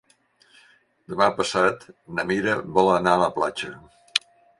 [1.11, 1.85] Demà passat
[2.19, 3.71] na Mira vol anar a la platja.